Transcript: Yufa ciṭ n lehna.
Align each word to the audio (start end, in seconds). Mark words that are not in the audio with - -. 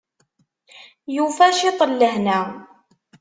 Yufa 1.15 1.45
ciṭ 1.57 1.79
n 1.89 1.91
lehna. 1.99 2.39